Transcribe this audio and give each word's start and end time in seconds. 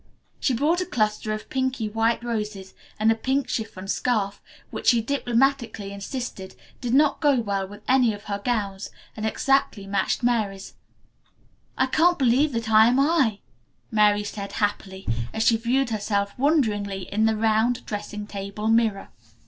She 0.39 0.55
brought 0.55 0.81
a 0.81 0.85
cluster 0.87 1.31
of 1.31 1.47
pinky 1.47 1.87
white 1.87 2.23
roses 2.23 2.73
and 2.99 3.11
a 3.11 3.15
pink 3.15 3.47
chiffon 3.47 3.87
scarf, 3.87 4.41
which, 4.71 4.87
she 4.87 4.99
diplomatically 4.99 5.93
insisted, 5.93 6.55
did 6.81 6.91
not 6.95 7.19
go 7.21 7.39
well 7.39 7.67
with 7.67 7.83
any 7.87 8.11
of 8.15 8.23
her 8.23 8.41
gowns 8.43 8.89
and 9.15 9.27
exactly 9.27 9.85
matched 9.85 10.23
Mary's. 10.23 10.73
"I 11.77 11.85
can't 11.85 12.17
believe 12.17 12.51
that 12.53 12.67
I 12.71 12.87
am 12.87 12.99
I," 12.99 13.41
Mary 13.91 14.23
said 14.23 14.53
happily, 14.53 15.07
as 15.35 15.43
she 15.43 15.55
viewed 15.55 15.91
herself 15.91 16.33
wonderingly 16.35 17.03
in 17.13 17.25
the 17.27 17.37
round 17.37 17.85
dressing 17.85 18.25
table 18.25 18.69
mirror. 18.69 19.09